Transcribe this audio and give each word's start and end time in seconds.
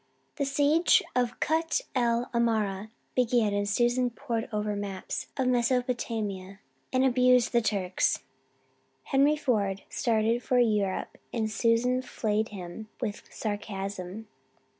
The 0.37 0.45
siege 0.45 1.03
of 1.15 1.39
Kut 1.39 1.81
El 1.93 2.27
Amara 2.33 2.89
began 3.13 3.53
and 3.53 3.69
Susan 3.69 4.09
pored 4.09 4.49
over 4.51 4.75
maps 4.75 5.27
of 5.37 5.45
Mesopotamia 5.47 6.59
and 6.91 7.05
abused 7.05 7.51
the 7.51 7.61
Turks. 7.61 8.23
Henry 9.03 9.37
Ford 9.37 9.83
started 9.89 10.41
for 10.41 10.57
Europe 10.57 11.19
and 11.31 11.51
Susan 11.51 12.01
flayed 12.01 12.49
him 12.49 12.87
with 12.99 13.31
sarcasm. 13.31 14.27